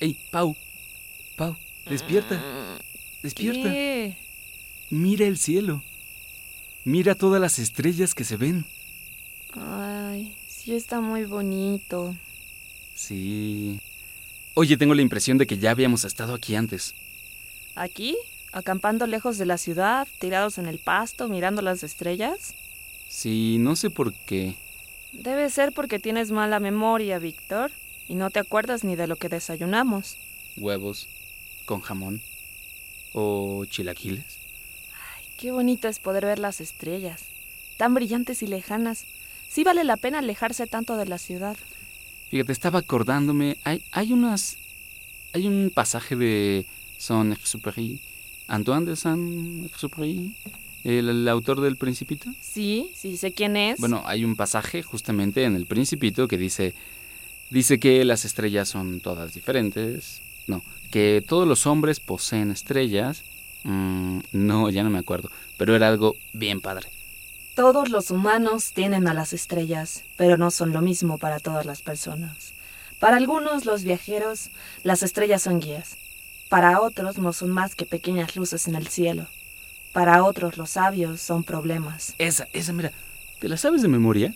[0.00, 0.56] ¡Ey, Pau!
[1.36, 1.56] Pau,
[1.88, 2.40] despierta.
[3.22, 3.70] Despierta.
[3.70, 4.16] ¿Qué?
[4.90, 5.82] Mira el cielo.
[6.84, 8.64] Mira todas las estrellas que se ven.
[9.54, 12.14] Ay, sí está muy bonito.
[12.94, 13.80] Sí.
[14.54, 16.94] Oye, tengo la impresión de que ya habíamos estado aquí antes.
[17.74, 18.16] ¿Aquí?
[18.52, 22.54] ¿Acampando lejos de la ciudad, tirados en el pasto, mirando las estrellas?
[23.08, 24.56] Sí, no sé por qué.
[25.12, 27.70] Debe ser porque tienes mala memoria, Víctor,
[28.08, 30.16] y no te acuerdas ni de lo que desayunamos.
[30.56, 31.08] Huevos
[31.64, 32.22] con jamón
[33.12, 34.38] o chilaquiles.
[34.92, 37.24] Ay, qué bonito es poder ver las estrellas,
[37.76, 39.04] tan brillantes y lejanas.
[39.48, 41.56] Sí vale la pena alejarse tanto de la ciudad.
[42.30, 44.58] Fíjate, estaba acordándome, hay, hay unas...
[45.32, 46.64] Hay un pasaje de
[46.96, 48.00] Saint-Exupéry,
[48.48, 50.34] Antoine de Saint-Exupéry,
[50.82, 52.30] el, el autor del Principito.
[52.40, 53.78] Sí, sí sé quién es.
[53.78, 56.74] Bueno, hay un pasaje justamente en el Principito que dice,
[57.50, 60.22] dice que las estrellas son todas diferentes.
[60.46, 63.22] No, que todos los hombres poseen estrellas.
[63.64, 66.88] Mm, no, ya no me acuerdo, pero era algo bien padre.
[67.54, 71.82] Todos los humanos tienen a las estrellas, pero no son lo mismo para todas las
[71.82, 72.52] personas.
[72.98, 74.50] Para algunos, los viajeros,
[74.82, 75.96] las estrellas son guías.
[76.48, 79.26] Para otros, no son más que pequeñas luces en el cielo.
[79.92, 82.14] Para otros, los sabios son problemas.
[82.18, 82.92] Esa, esa, mira,
[83.40, 84.34] ¿te la sabes de memoria?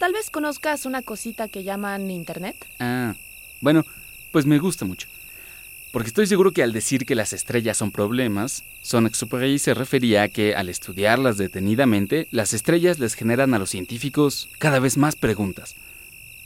[0.00, 2.56] Tal vez conozcas una cosita que llaman Internet.
[2.78, 3.16] Ah,
[3.60, 3.84] bueno,
[4.32, 5.08] pues me gusta mucho.
[5.92, 10.28] Porque estoy seguro que al decir que las estrellas son problemas, Saint-Exupéry se refería a
[10.28, 15.76] que al estudiarlas detenidamente, las estrellas les generan a los científicos cada vez más preguntas.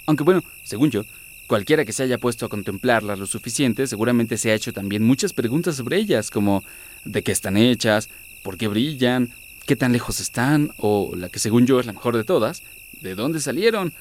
[0.06, 1.05] Aunque bueno, según yo,
[1.46, 5.33] cualquiera que se haya puesto a contemplarlas lo suficiente seguramente se ha hecho también muchas
[5.33, 6.64] preguntas sobre ellas, como
[7.05, 8.08] de qué están hechas,
[8.42, 9.33] por qué brillan,
[9.64, 12.64] qué tan lejos están, o la que según yo es la mejor de todas,
[13.00, 13.92] de dónde salieron.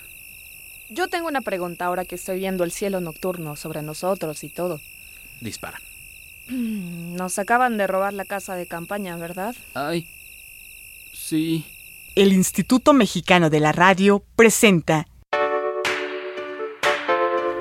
[0.90, 4.80] Yo tengo una pregunta ahora que estoy viendo el cielo nocturno sobre nosotros y todo.
[5.42, 5.80] Dispara.
[6.50, 9.56] Nos acaban de robar la casa de campaña, ¿verdad?
[9.74, 10.08] Ay.
[11.14, 11.66] Sí.
[12.16, 15.08] El Instituto Mexicano de la Radio presenta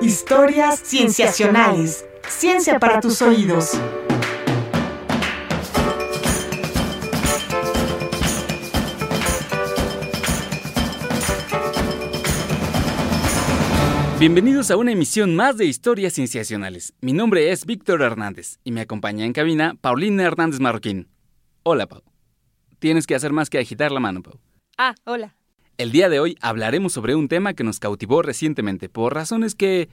[0.01, 2.05] Historias Cienciacionales.
[2.27, 3.71] Ciencia para tus oídos.
[14.25, 16.93] Bienvenidos a una emisión más de Historias Cienciacionales.
[17.01, 21.09] Mi nombre es Víctor Hernández y me acompaña en cabina Paulina Hernández Marroquín.
[21.63, 22.03] Hola, Pau.
[22.79, 24.39] Tienes que hacer más que agitar la mano, Pau.
[24.77, 25.35] Ah, hola.
[25.77, 29.89] El día de hoy hablaremos sobre un tema que nos cautivó recientemente por razones que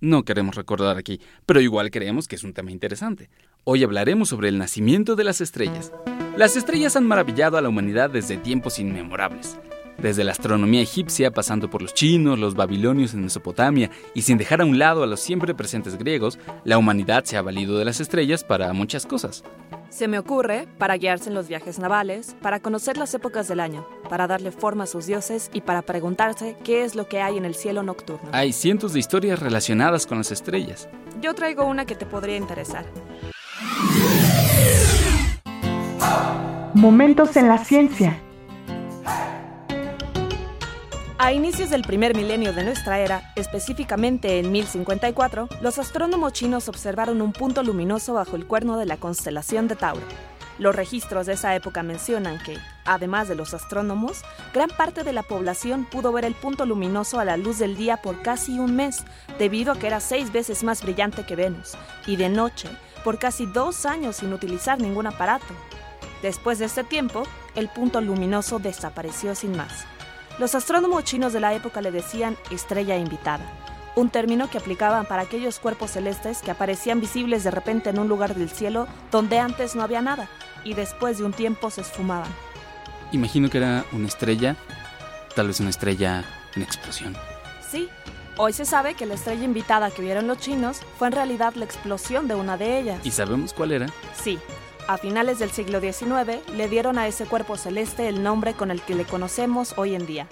[0.00, 3.30] no queremos recordar aquí, pero igual creemos que es un tema interesante.
[3.64, 5.92] Hoy hablaremos sobre el nacimiento de las estrellas.
[6.36, 9.58] Las estrellas han maravillado a la humanidad desde tiempos inmemorables.
[10.02, 14.60] Desde la astronomía egipcia, pasando por los chinos, los babilonios en Mesopotamia y sin dejar
[14.60, 18.00] a un lado a los siempre presentes griegos, la humanidad se ha valido de las
[18.00, 19.44] estrellas para muchas cosas.
[19.90, 23.86] Se me ocurre para guiarse en los viajes navales, para conocer las épocas del año,
[24.08, 27.44] para darle forma a sus dioses y para preguntarse qué es lo que hay en
[27.44, 28.28] el cielo nocturno.
[28.32, 30.88] Hay cientos de historias relacionadas con las estrellas.
[31.20, 32.86] Yo traigo una que te podría interesar.
[36.74, 38.18] Momentos en la ciencia.
[41.24, 47.22] A inicios del primer milenio de nuestra era, específicamente en 1054, los astrónomos chinos observaron
[47.22, 50.02] un punto luminoso bajo el cuerno de la constelación de Tauro.
[50.58, 55.22] Los registros de esa época mencionan que, además de los astrónomos, gran parte de la
[55.22, 59.04] población pudo ver el punto luminoso a la luz del día por casi un mes,
[59.38, 62.68] debido a que era seis veces más brillante que Venus, y de noche
[63.04, 65.54] por casi dos años sin utilizar ningún aparato.
[66.20, 67.22] Después de este tiempo,
[67.54, 69.86] el punto luminoso desapareció sin más.
[70.38, 73.44] Los astrónomos chinos de la época le decían estrella invitada,
[73.94, 78.08] un término que aplicaban para aquellos cuerpos celestes que aparecían visibles de repente en un
[78.08, 80.28] lugar del cielo donde antes no había nada
[80.64, 82.30] y después de un tiempo se esfumaban.
[83.12, 84.56] Imagino que era una estrella,
[85.36, 86.24] tal vez una estrella
[86.56, 87.14] en explosión.
[87.70, 87.90] Sí,
[88.38, 91.66] hoy se sabe que la estrella invitada que vieron los chinos fue en realidad la
[91.66, 93.00] explosión de una de ellas.
[93.04, 93.86] ¿Y sabemos cuál era?
[94.14, 94.38] Sí,
[94.88, 98.80] a finales del siglo XIX le dieron a ese cuerpo celeste el nombre con el
[98.82, 100.26] que le conocemos hoy en día,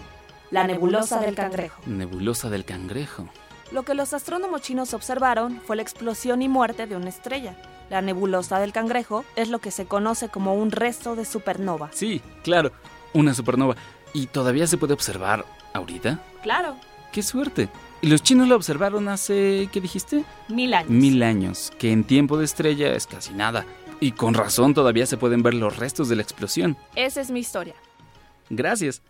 [0.51, 1.81] la nebulosa del cangrejo.
[1.87, 3.29] Nebulosa del cangrejo.
[3.73, 7.57] Lo que los astrónomos chinos observaron fue la explosión y muerte de una estrella.
[7.89, 11.91] La nebulosa del cangrejo es lo que se conoce como un resto de supernova.
[11.93, 12.73] Sí, claro,
[13.13, 13.77] una supernova.
[14.13, 16.21] ¿Y todavía se puede observar ahorita?
[16.43, 16.75] Claro,
[17.13, 17.69] ¡Qué suerte!
[18.03, 20.25] ¿Y los chinos la observaron hace, qué dijiste?
[20.49, 20.91] mil años.
[20.91, 23.67] Mil años, que en tiempo de estrella es casi nada.
[24.01, 26.77] Y con razón todavía se pueden ver los restos de la explosión.
[26.97, 27.75] Esa es mi historia.
[28.49, 29.03] Gracias.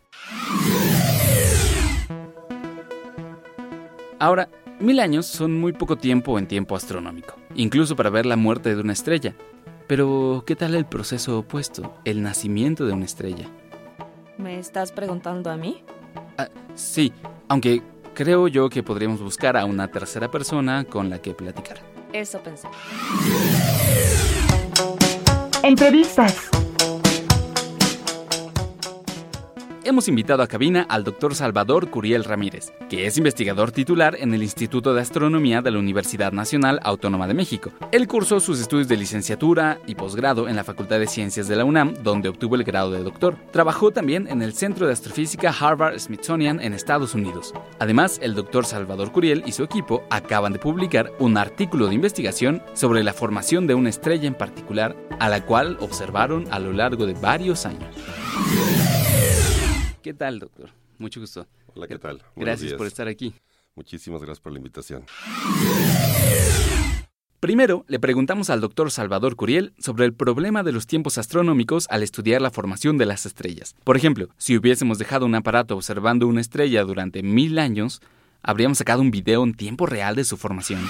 [4.18, 4.48] Ahora,
[4.80, 8.80] Mil años son muy poco tiempo en tiempo astronómico, incluso para ver la muerte de
[8.80, 9.34] una estrella.
[9.86, 13.46] Pero, ¿qué tal el proceso opuesto, el nacimiento de una estrella?
[14.38, 15.84] ¿Me estás preguntando a mí?
[16.38, 17.12] Ah, sí,
[17.48, 17.82] aunque
[18.14, 21.82] creo yo que podríamos buscar a una tercera persona con la que platicar.
[22.14, 22.66] Eso pensé.
[25.62, 26.59] Entrevistas.
[29.84, 34.42] Hemos invitado a cabina al doctor Salvador Curiel Ramírez, que es investigador titular en el
[34.42, 37.72] Instituto de Astronomía de la Universidad Nacional Autónoma de México.
[37.92, 41.64] Él cursó sus estudios de licenciatura y posgrado en la Facultad de Ciencias de la
[41.64, 43.36] UNAM, donde obtuvo el grado de doctor.
[43.52, 47.54] Trabajó también en el Centro de Astrofísica Harvard Smithsonian en Estados Unidos.
[47.78, 52.62] Además, el doctor Salvador Curiel y su equipo acaban de publicar un artículo de investigación
[52.74, 57.06] sobre la formación de una estrella en particular, a la cual observaron a lo largo
[57.06, 57.94] de varios años.
[60.02, 60.70] ¿Qué tal, doctor?
[60.98, 61.46] Mucho gusto.
[61.74, 62.22] Hola, ¿qué tal?
[62.36, 63.34] gracias por estar aquí.
[63.74, 65.04] Muchísimas gracias por la invitación.
[67.38, 72.02] Primero, le preguntamos al doctor Salvador Curiel sobre el problema de los tiempos astronómicos al
[72.02, 73.74] estudiar la formación de las estrellas.
[73.84, 78.02] Por ejemplo, si hubiésemos dejado un aparato observando una estrella durante mil años,
[78.42, 80.80] habríamos sacado un video en tiempo real de su formación.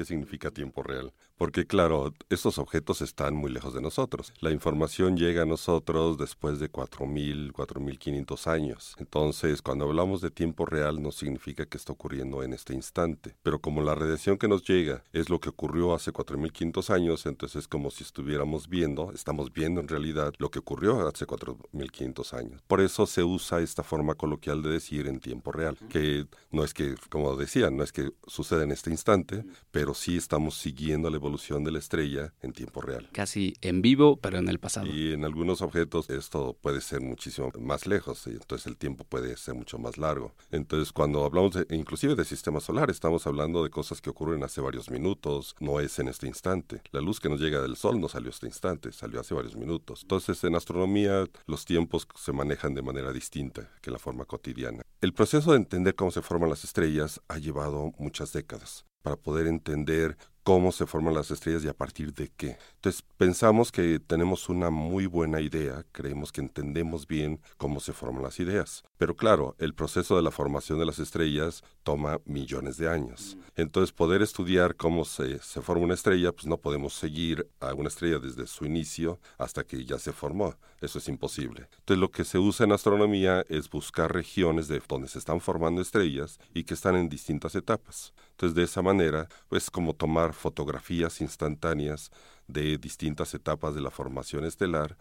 [0.00, 1.12] ¿Qué significa tiempo real?
[1.36, 4.32] Porque claro, estos objetos están muy lejos de nosotros.
[4.40, 8.94] La información llega a nosotros después de 4.000, 4.500 años.
[8.98, 13.36] Entonces, cuando hablamos de tiempo real no significa que está ocurriendo en este instante.
[13.42, 17.60] Pero como la radiación que nos llega es lo que ocurrió hace 4.500 años, entonces
[17.60, 22.62] es como si estuviéramos viendo, estamos viendo en realidad lo que ocurrió hace 4.500 años.
[22.66, 26.72] Por eso se usa esta forma coloquial de decir en tiempo real, que no es
[26.72, 31.16] que, como decía, no es que suceda en este instante, pero sí estamos siguiendo la
[31.16, 33.08] evolución de la estrella en tiempo real.
[33.12, 34.86] Casi en vivo, pero en el pasado.
[34.86, 39.36] Y en algunos objetos esto puede ser muchísimo más lejos, y entonces el tiempo puede
[39.36, 40.34] ser mucho más largo.
[40.50, 44.60] Entonces cuando hablamos de, inclusive de sistema solar, estamos hablando de cosas que ocurren hace
[44.60, 46.82] varios minutos, no es en este instante.
[46.92, 50.02] La luz que nos llega del Sol no salió este instante, salió hace varios minutos.
[50.02, 54.82] Entonces en astronomía los tiempos se manejan de manera distinta que la forma cotidiana.
[55.00, 59.46] El proceso de entender cómo se forman las estrellas ha llevado muchas décadas para poder
[59.46, 62.56] entender cómo se forman las estrellas y a partir de qué.
[62.76, 68.22] Entonces pensamos que tenemos una muy buena idea, creemos que entendemos bien cómo se forman
[68.22, 68.82] las ideas.
[68.96, 73.36] Pero claro, el proceso de la formación de las estrellas toma millones de años.
[73.54, 77.88] Entonces poder estudiar cómo se, se forma una estrella, pues no podemos seguir a una
[77.88, 80.56] estrella desde su inicio hasta que ya se formó.
[80.80, 81.68] Eso es imposible.
[81.80, 85.82] Entonces lo que se usa en astronomía es buscar regiones de donde se están formando
[85.82, 88.14] estrellas y que están en distintas etapas.
[88.40, 92.10] Entonces de esa manera, pues como tomar fotografías instantáneas
[92.48, 94.96] de distintas etapas de la formación estelar,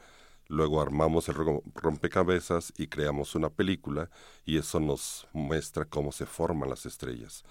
[0.49, 1.35] luego armamos el
[1.73, 4.09] rompecabezas y creamos una película
[4.43, 7.45] y eso nos muestra cómo se forman las estrellas.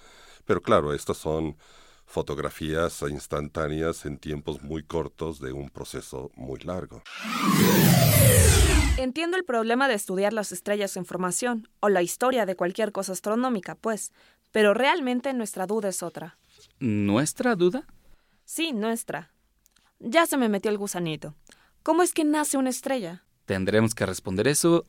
[0.45, 1.57] Pero claro, estas son
[2.05, 7.03] fotografías instantáneas en tiempos muy cortos de un proceso muy largo.
[8.99, 13.13] Entiendo el problema de estudiar las estrellas en formación, o la historia de cualquier cosa
[13.13, 14.13] astronómica, pues,
[14.53, 16.39] pero realmente nuestra duda es otra.
[16.81, 17.87] ¿Nuestra duda?
[18.45, 19.33] Sí, nuestra.
[19.99, 21.35] Ya se me metió el gusanito.
[21.83, 23.25] ¿Cómo es que nace una estrella?
[23.47, 24.85] Tendremos que responder eso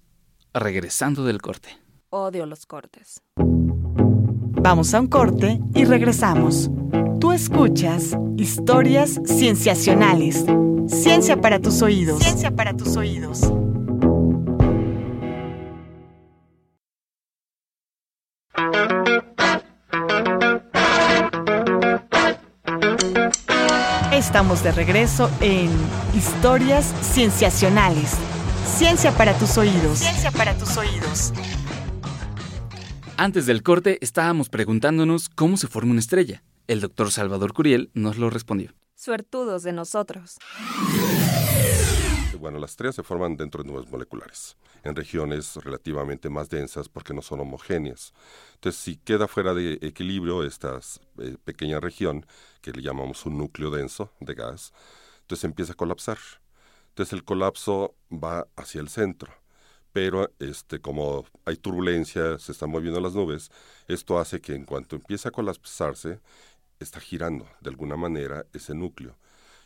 [0.53, 1.69] regresando del corte.
[2.09, 3.21] Odio los cortes.
[4.61, 6.69] Vamos a un corte y regresamos.
[7.19, 10.45] Tú escuchas historias cienciacionales.
[10.87, 12.19] Ciencia para tus oídos.
[12.21, 13.41] Ciencia para tus oídos.
[24.29, 25.71] Estamos de regreso en
[26.15, 28.15] Historias Cienciacionales.
[28.63, 29.97] Ciencia para tus oídos.
[29.97, 31.33] Ciencia para tus oídos.
[33.17, 36.43] Antes del corte estábamos preguntándonos cómo se forma una estrella.
[36.67, 38.75] El doctor Salvador Curiel nos lo respondió.
[38.93, 40.37] Suertudos de nosotros.
[42.39, 47.13] Bueno, las estrellas se forman dentro de nubes moleculares, en regiones relativamente más densas porque
[47.13, 48.13] no son homogéneas.
[48.55, 50.79] Entonces, si queda fuera de equilibrio esta
[51.17, 52.25] eh, pequeña región,
[52.61, 54.73] que le llamamos un núcleo denso de gas,
[55.21, 56.17] entonces empieza a colapsar.
[56.89, 59.31] Entonces el colapso va hacia el centro
[59.91, 63.49] pero este, como hay turbulencia, se están moviendo las nubes,
[63.87, 66.19] esto hace que en cuanto empieza a colapsarse,
[66.79, 69.17] está girando de alguna manera ese núcleo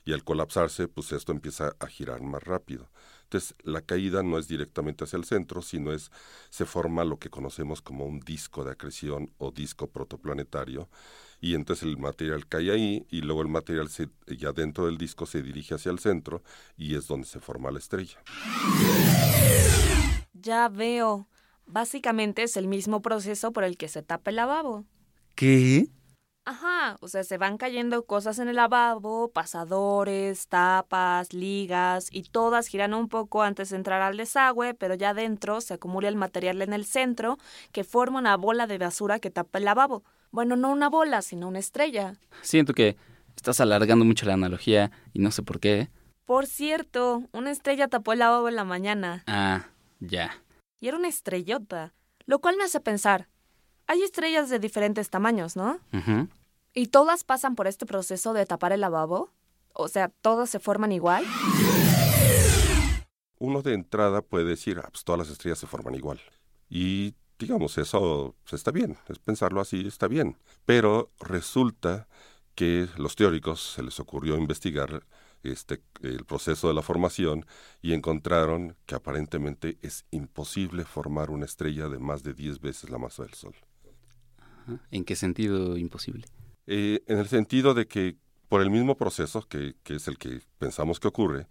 [0.05, 2.89] y al colapsarse, pues esto empieza a girar más rápido.
[3.23, 6.11] Entonces, la caída no es directamente hacia el centro, sino es,
[6.49, 10.89] se forma lo que conocemos como un disco de acreción o disco protoplanetario,
[11.39, 15.25] y entonces el material cae ahí, y luego el material se, ya dentro del disco
[15.25, 16.43] se dirige hacia el centro,
[16.77, 18.21] y es donde se forma la estrella.
[20.33, 21.27] Ya veo.
[21.65, 24.85] Básicamente es el mismo proceso por el que se tapa el lavabo.
[25.35, 25.87] ¿Qué?
[26.45, 32.67] Ajá, o sea, se van cayendo cosas en el lavabo, pasadores, tapas, ligas, y todas
[32.67, 36.61] giran un poco antes de entrar al desagüe, pero ya dentro se acumula el material
[36.61, 37.37] en el centro
[37.71, 40.03] que forma una bola de basura que tapa el lavabo.
[40.31, 42.15] Bueno, no una bola, sino una estrella.
[42.41, 42.97] Siento que
[43.37, 45.89] estás alargando mucho la analogía y no sé por qué.
[46.25, 49.23] Por cierto, una estrella tapó el lavabo en la mañana.
[49.27, 49.67] Ah,
[50.01, 50.43] ya.
[50.81, 51.93] Y era una estrellota.
[52.25, 53.27] Lo cual me hace pensar,
[53.87, 55.79] hay estrellas de diferentes tamaños, ¿no?
[56.73, 59.29] ¿Y todas pasan por este proceso de tapar el lavabo?
[59.73, 61.25] O sea, ¿todas se forman igual?
[63.39, 66.19] Uno de entrada puede decir, ah, pues todas las estrellas se forman igual.
[66.69, 70.37] Y digamos, eso pues, está bien, es pensarlo así, está bien.
[70.65, 72.07] Pero resulta
[72.55, 75.05] que los teóricos se les ocurrió investigar
[75.43, 77.45] este, el proceso de la formación
[77.81, 82.97] y encontraron que aparentemente es imposible formar una estrella de más de 10 veces la
[82.97, 83.55] masa del Sol.
[84.91, 86.25] ¿En qué sentido imposible?
[86.67, 88.17] Eh, en el sentido de que
[88.47, 91.47] por el mismo proceso, que, que es el que pensamos que ocurre,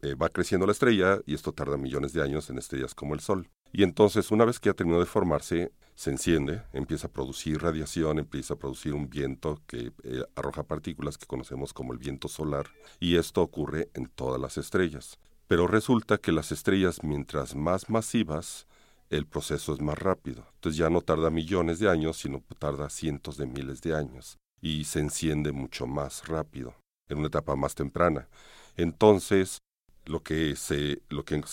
[0.00, 3.20] eh, va creciendo la estrella y esto tarda millones de años en estrellas como el
[3.20, 3.48] Sol.
[3.72, 8.18] Y entonces, una vez que ya terminó de formarse, se enciende, empieza a producir radiación,
[8.18, 12.66] empieza a producir un viento que eh, arroja partículas que conocemos como el viento solar,
[13.00, 15.18] y esto ocurre en todas las estrellas.
[15.46, 18.66] Pero resulta que las estrellas, mientras más masivas,
[19.10, 20.46] el proceso es más rápido.
[20.54, 24.84] Entonces ya no tarda millones de años, sino tarda cientos de miles de años, y
[24.84, 26.74] se enciende mucho más rápido,
[27.08, 28.28] en una etapa más temprana.
[28.76, 29.58] Entonces,
[30.06, 31.02] lo que se,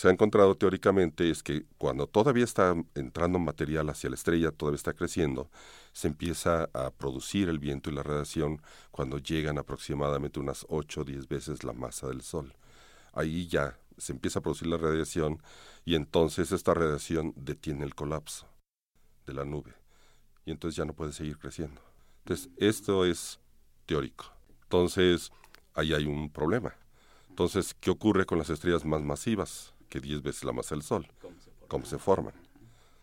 [0.04, 4.94] ha encontrado teóricamente es que cuando todavía está entrando material hacia la estrella, todavía está
[4.94, 5.50] creciendo,
[5.92, 11.04] se empieza a producir el viento y la radiación cuando llegan aproximadamente unas 8 o
[11.04, 12.54] 10 veces la masa del Sol.
[13.14, 15.42] Ahí ya se empieza a producir la radiación
[15.86, 18.48] y entonces esta radiación detiene el colapso
[19.26, 19.74] de la nube
[20.46, 21.82] y entonces ya no puede seguir creciendo.
[22.20, 23.40] Entonces, esto es
[23.86, 24.26] teórico.
[24.64, 25.32] Entonces,
[25.74, 26.74] ahí hay un problema.
[27.30, 31.08] Entonces, ¿qué ocurre con las estrellas más masivas, que 10 veces la masa del Sol?
[31.68, 32.34] ¿Cómo se forman?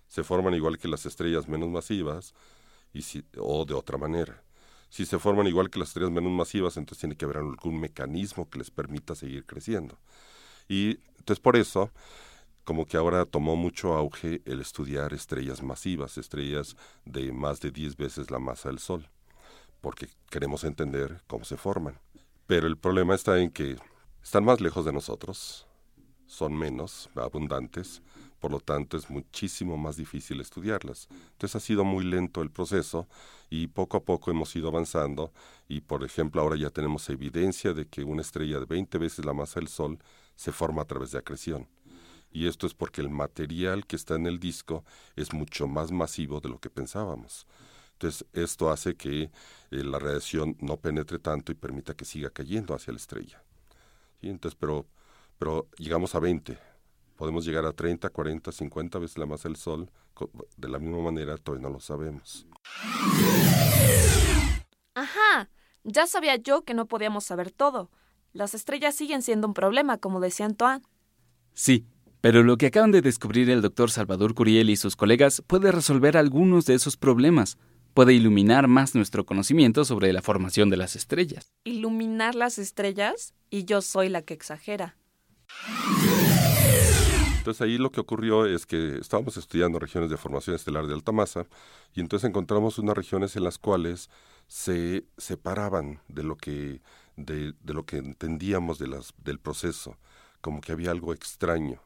[0.08, 2.34] Se forman igual que las estrellas menos masivas
[2.92, 4.42] y si, o de otra manera.
[4.88, 8.48] Si se forman igual que las estrellas menos masivas, entonces tiene que haber algún mecanismo
[8.48, 9.98] que les permita seguir creciendo.
[10.70, 11.90] Y entonces por eso,
[12.62, 17.96] como que ahora tomó mucho auge el estudiar estrellas masivas, estrellas de más de 10
[17.96, 19.08] veces la masa del Sol,
[19.80, 21.98] porque queremos entender cómo se forman.
[22.46, 23.78] Pero el problema está en que
[24.22, 25.66] están más lejos de nosotros,
[26.28, 28.00] son menos abundantes,
[28.38, 31.08] por lo tanto es muchísimo más difícil estudiarlas.
[31.32, 33.08] Entonces ha sido muy lento el proceso
[33.50, 35.32] y poco a poco hemos ido avanzando
[35.66, 39.32] y por ejemplo ahora ya tenemos evidencia de que una estrella de 20 veces la
[39.32, 39.98] masa del Sol
[40.40, 41.68] se forma a través de acreción.
[42.32, 46.40] Y esto es porque el material que está en el disco es mucho más masivo
[46.40, 47.46] de lo que pensábamos.
[47.92, 49.30] Entonces, esto hace que eh,
[49.70, 53.44] la radiación no penetre tanto y permita que siga cayendo hacia la estrella.
[54.22, 54.86] Entonces, pero,
[55.38, 56.58] pero llegamos a 20.
[57.16, 59.90] Podemos llegar a 30, 40, 50 veces la masa del Sol.
[60.56, 62.46] De la misma manera, todavía no lo sabemos.
[64.94, 65.50] Ajá,
[65.84, 67.90] ya sabía yo que no podíamos saber todo.
[68.32, 70.82] Las estrellas siguen siendo un problema, como decía Antoine.
[71.52, 71.84] Sí,
[72.20, 76.16] pero lo que acaban de descubrir el doctor Salvador Curiel y sus colegas puede resolver
[76.16, 77.58] algunos de esos problemas.
[77.92, 81.52] Puede iluminar más nuestro conocimiento sobre la formación de las estrellas.
[81.64, 84.96] Iluminar las estrellas y yo soy la que exagera.
[87.38, 91.10] Entonces ahí lo que ocurrió es que estábamos estudiando regiones de formación estelar de alta
[91.10, 91.46] masa
[91.94, 94.10] y entonces encontramos unas regiones en las cuales
[94.46, 96.82] se separaban de lo que,
[97.16, 99.96] de, de lo que entendíamos de las, del proceso,
[100.40, 101.80] como que había algo extraño.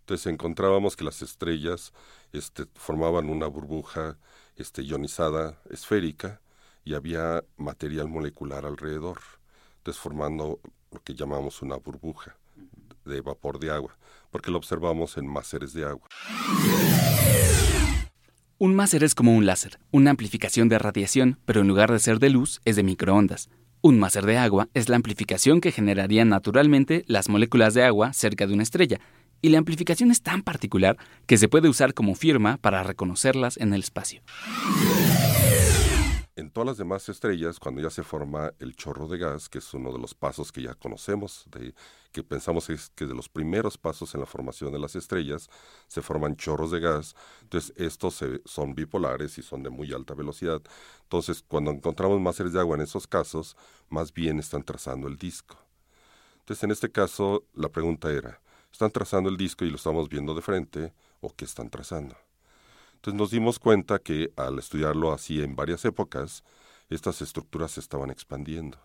[0.00, 1.92] Entonces encontrábamos que las estrellas
[2.32, 4.18] este, formaban una burbuja
[4.56, 6.40] este, ionizada esférica
[6.84, 9.18] y había material molecular alrededor,
[9.78, 10.60] entonces formando
[10.92, 12.36] lo que llamamos una burbuja
[13.04, 13.98] de vapor de agua,
[14.30, 16.08] porque lo observamos en máseres de agua.
[18.58, 22.18] Un máser es como un láser, una amplificación de radiación, pero en lugar de ser
[22.20, 23.50] de luz, es de microondas.
[23.86, 28.44] Un máser de agua es la amplificación que generarían naturalmente las moléculas de agua cerca
[28.44, 28.98] de una estrella,
[29.42, 33.72] y la amplificación es tan particular que se puede usar como firma para reconocerlas en
[33.72, 34.22] el espacio.
[36.38, 39.72] En todas las demás estrellas, cuando ya se forma el chorro de gas, que es
[39.72, 41.74] uno de los pasos que ya conocemos, de,
[42.12, 45.48] que pensamos es que de los primeros pasos en la formación de las estrellas,
[45.88, 47.16] se forman chorros de gas.
[47.40, 50.60] Entonces, estos se- son bipolares y son de muy alta velocidad.
[51.04, 53.56] Entonces, cuando encontramos máseres de agua en esos casos,
[53.88, 55.56] más bien están trazando el disco.
[56.40, 60.34] Entonces, en este caso, la pregunta era, ¿están trazando el disco y lo estamos viendo
[60.34, 62.16] de frente o qué están trazando?
[63.06, 66.42] Entonces nos dimos cuenta que al estudiarlo así en varias épocas,
[66.88, 68.80] estas estructuras se estaban expandiendo.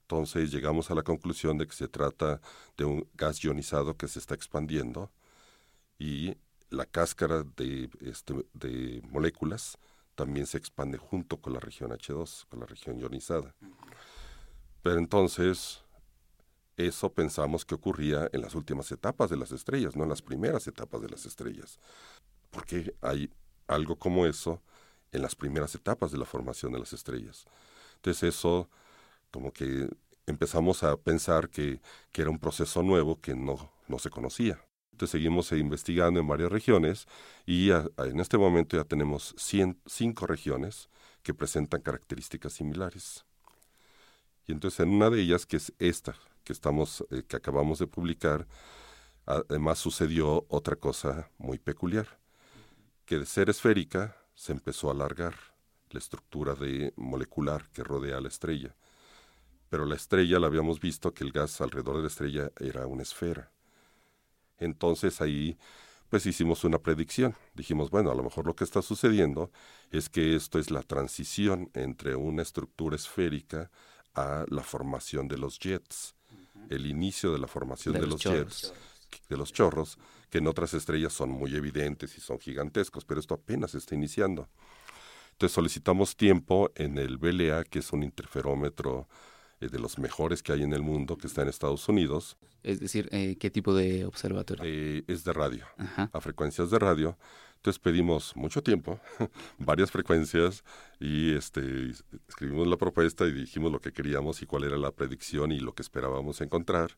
[0.00, 2.40] Entonces llegamos a la conclusión de que se trata
[2.78, 5.10] de un gas ionizado que se está expandiendo
[5.98, 6.38] y
[6.70, 9.76] la cáscara de, este, moléculas
[10.14, 13.54] también se expande junto con la región H2, con la región ionizada.
[14.82, 15.82] Pero entonces,
[16.78, 20.66] eso pensamos que ocurría en las últimas etapas de las estrellas, no en las primeras
[20.66, 21.78] etapas de las estrellas.
[22.54, 23.30] Porque hay
[23.66, 24.62] algo como eso
[25.12, 27.44] en las primeras etapas de la formación de las estrellas.
[27.96, 28.70] Entonces eso
[29.30, 29.88] como que
[30.26, 31.80] empezamos a pensar que,
[32.12, 34.64] que era un proceso nuevo que no, no se conocía.
[34.92, 37.06] Entonces seguimos investigando en varias regiones
[37.46, 39.34] y en este momento ya tenemos
[39.86, 40.88] cinco regiones
[41.24, 43.24] que presentan características similares.
[44.46, 47.88] Y entonces en una de ellas, que es esta que, estamos, eh, que acabamos de
[47.88, 48.46] publicar,
[49.26, 52.06] además sucedió otra cosa muy peculiar,
[53.04, 55.34] que de ser esférica se empezó a alargar
[55.90, 58.74] la estructura de molecular que rodea a la estrella.
[59.68, 63.02] Pero la estrella la habíamos visto que el gas alrededor de la estrella era una
[63.02, 63.50] esfera.
[64.58, 65.56] Entonces ahí
[66.08, 67.34] pues hicimos una predicción.
[67.54, 69.50] Dijimos, bueno, a lo mejor lo que está sucediendo
[69.90, 73.70] es que esto es la transición entre una estructura esférica
[74.14, 76.14] a la formación de los jets,
[76.70, 78.72] el inicio de la formación de, los, jets,
[79.28, 79.98] de los chorros,
[80.30, 84.48] que en otras estrellas son muy evidentes y son gigantescos, pero esto apenas está iniciando.
[85.32, 89.08] Entonces solicitamos tiempo en el BLA, que es un interferómetro
[89.60, 92.36] eh, de los mejores que hay en el mundo, que está en Estados Unidos.
[92.62, 94.64] Es decir, eh, ¿qué tipo de observatorio?
[94.64, 95.66] Eh, es de radio,
[96.12, 97.18] a frecuencias de radio.
[97.56, 99.00] Entonces pedimos mucho tiempo,
[99.58, 100.62] varias frecuencias,
[101.00, 101.92] y este,
[102.28, 105.74] escribimos la propuesta y dijimos lo que queríamos y cuál era la predicción y lo
[105.74, 106.96] que esperábamos encontrar.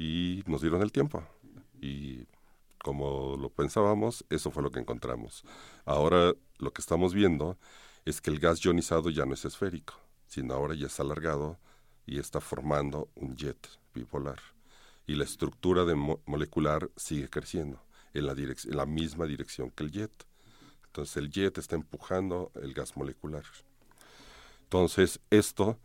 [0.00, 1.22] Y nos dieron el tiempo.
[1.80, 2.26] Y
[2.78, 5.44] como lo pensábamos, eso fue lo que encontramos.
[5.84, 7.58] Ahora lo que estamos viendo
[8.04, 9.94] es que el gas ionizado ya no es esférico
[10.30, 11.58] sino ahora ya está alargado
[12.06, 14.38] y está formando un jet bipolar.
[15.04, 17.82] Y la estructura de molecular sigue creciendo
[18.14, 20.26] en la, en la misma dirección que el jet.
[20.86, 23.42] Entonces el jet está empujando el gas molecular.
[24.62, 25.80] Entonces esto,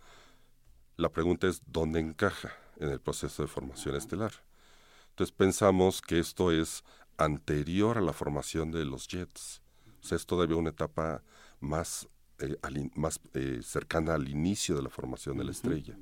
[0.95, 4.31] la pregunta es dónde encaja en el proceso de formación estelar.
[5.09, 6.83] Entonces pensamos que esto es
[7.17, 9.61] anterior a la formación de los jets.
[10.03, 11.23] O sea, es todavía una etapa
[11.59, 12.07] más
[12.39, 12.57] eh,
[12.95, 15.97] más eh, cercana al inicio de la formación de la estrella.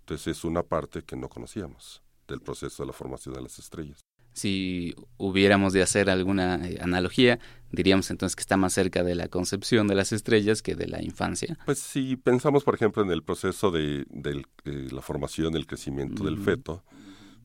[0.00, 4.00] Entonces es una parte que no conocíamos del proceso de la formación de las estrellas.
[4.32, 7.38] Si hubiéramos de hacer alguna eh, analogía,
[7.70, 11.02] diríamos entonces que está más cerca de la concepción de las estrellas que de la
[11.02, 11.58] infancia.
[11.64, 14.06] Pues si pensamos, por ejemplo, en el proceso de,
[14.64, 16.82] la formación, el crecimiento del feto,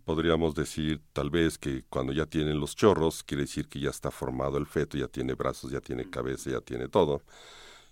[0.06, 4.12] podríamos decir tal vez que cuando ya tienen los chorros, quiere decir que ya está
[4.12, 7.22] formado el feto, ya tiene brazos, ya tiene cabeza, ya tiene todo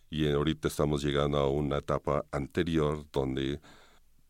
[0.09, 3.59] y ahorita estamos llegando a una etapa anterior donde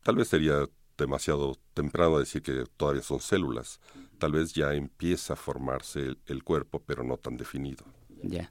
[0.02, 3.80] tal vez sería demasiado temprano decir que todavía son células.
[4.18, 7.84] Tal vez ya empieza a formarse el, cuerpo, pero no tan definido.
[8.22, 8.50] Ya.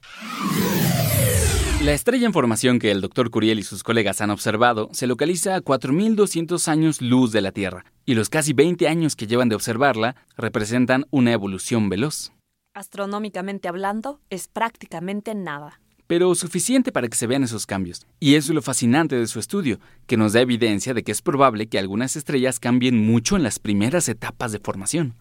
[1.82, 5.56] La estrella en formación que el doctor Curiel y sus colegas han observado se localiza
[5.56, 9.56] a 4.200 años luz de la Tierra, y los casi 20 años que llevan de
[9.56, 12.32] observarla representan una evolución veloz.
[12.74, 18.06] Astronómicamente hablando, es prácticamente nada pero suficiente para que se vean esos cambios.
[18.20, 21.22] Y eso es lo fascinante de su estudio, que nos da evidencia de que es
[21.22, 25.14] probable que algunas estrellas cambien mucho en las primeras etapas de formación.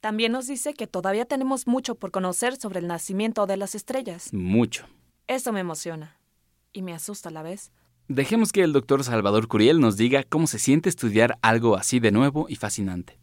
[0.00, 4.32] También nos dice que todavía tenemos mucho por conocer sobre el nacimiento de las estrellas.
[4.32, 4.86] Mucho.
[5.26, 6.16] Eso me emociona.
[6.72, 7.72] Y me asusta a la vez.
[8.06, 12.12] Dejemos que el doctor Salvador Curiel nos diga cómo se siente estudiar algo así de
[12.12, 13.18] nuevo y fascinante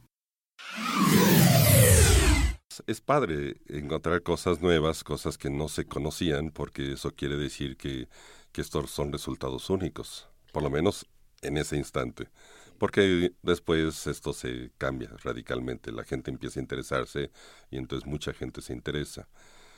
[2.88, 8.08] es padre encontrar cosas nuevas, cosas que no se conocían, porque eso quiere decir que,
[8.52, 11.08] que estos son resultados únicos, por lo menos
[11.42, 12.30] en ese instante.
[12.78, 17.32] Porque después esto se cambia radicalmente, la gente empieza a interesarse
[17.72, 19.28] y entonces mucha gente se interesa.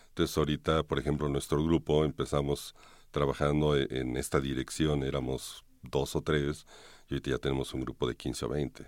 [0.09, 2.75] Entonces ahorita, por ejemplo, nuestro grupo empezamos
[3.11, 6.65] trabajando e, en esta dirección, éramos dos o tres,
[7.09, 8.85] y ahorita ya tenemos un grupo de 15 o 20.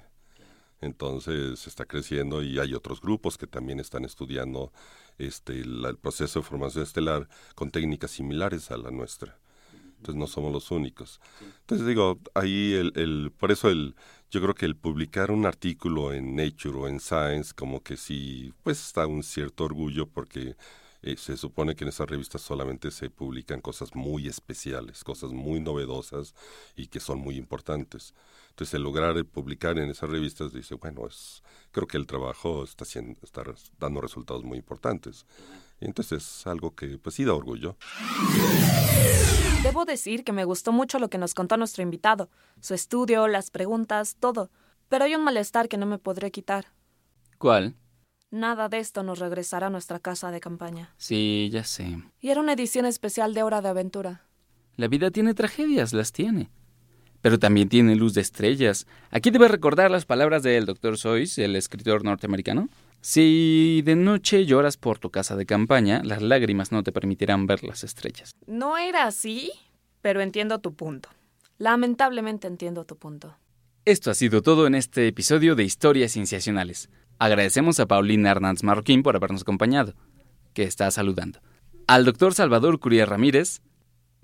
[0.81, 4.71] Entonces está creciendo y hay otros grupos que también están estudiando
[5.17, 9.37] este, el proceso de formación estelar con técnicas similares a la nuestra.
[9.99, 11.19] Entonces no somos los únicos.
[11.59, 13.95] Entonces digo, ahí el, el, por eso el,
[14.31, 18.53] yo creo que el publicar un artículo en Nature o en Science como que sí,
[18.63, 20.55] pues está un cierto orgullo porque
[21.01, 25.59] eh, se supone que en esas revistas solamente se publican cosas muy especiales, cosas muy
[25.59, 26.33] novedosas
[26.75, 28.13] y que son muy importantes.
[28.51, 32.83] Entonces, el lograr publicar en esas revistas dice, bueno, es, creo que el trabajo está,
[32.83, 33.43] haciendo, está
[33.79, 35.25] dando resultados muy importantes.
[35.79, 37.77] Y entonces es algo que pues sí da orgullo.
[39.63, 42.29] Debo decir que me gustó mucho lo que nos contó nuestro invitado,
[42.61, 44.49] su estudio, las preguntas, todo.
[44.87, 46.67] Pero hay un malestar que no me podré quitar.
[47.37, 47.75] ¿Cuál?
[48.31, 50.93] Nada de esto nos regresará a nuestra casa de campaña.
[50.97, 52.01] Sí, ya sé.
[52.19, 54.23] Y era una edición especial de Hora de Aventura.
[54.75, 56.51] La vida tiene tragedias, las tiene.
[57.21, 58.87] Pero también tiene luz de estrellas.
[59.09, 60.97] Aquí debe recordar las palabras del Dr.
[60.97, 62.69] Seuss, el escritor norteamericano.
[63.01, 67.63] Si de noche lloras por tu casa de campaña, las lágrimas no te permitirán ver
[67.63, 68.31] las estrellas.
[68.45, 69.51] No era así,
[70.01, 71.09] pero entiendo tu punto.
[71.57, 73.37] Lamentablemente entiendo tu punto.
[73.85, 76.89] Esto ha sido todo en este episodio de Historias Cienciacionales.
[77.17, 79.93] Agradecemos a Paulina Hernández Marroquín por habernos acompañado,
[80.53, 81.39] que está saludando.
[81.87, 83.61] Al doctor Salvador Curía Ramírez,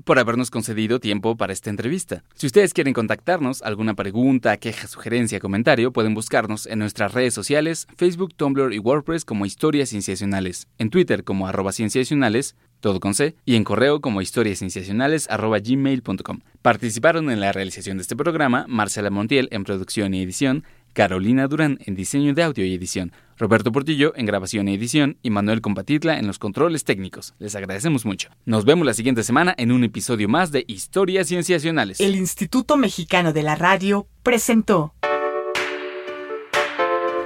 [0.06, 2.24] por habernos concedido tiempo para esta entrevista.
[2.36, 7.88] Si ustedes quieren contactarnos, alguna pregunta, queja, sugerencia, comentario, pueden buscarnos en nuestras redes sociales,
[7.98, 13.36] Facebook, Tumblr y WordPress como Historias Cienciacionales, en Twitter como arroba cienciacionales, todo con C,
[13.46, 16.42] y en correo como historiascienciacionales arroba gmail.com.
[16.62, 20.64] Participaron en la realización de este programa Marcela Montiel en producción y edición,
[20.94, 25.30] Carolina Durán en diseño de audio y edición, Roberto Portillo en grabación y edición y
[25.30, 27.34] Manuel Compatitla en los controles técnicos.
[27.40, 28.30] Les agradecemos mucho.
[28.46, 32.00] Nos vemos la siguiente semana en un episodio más de Historias Cienciacionales.
[32.00, 34.94] El Instituto Mexicano de la Radio presentó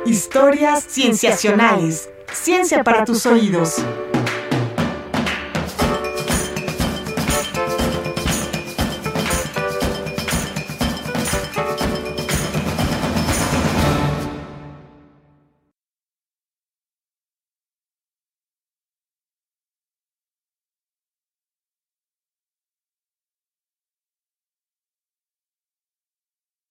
[0.06, 2.10] Historias Cienciacionales.
[2.34, 3.76] Ciencia para tus oídos.